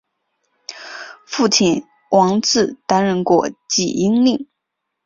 [1.27, 4.47] 父亲王志担任过济阴令。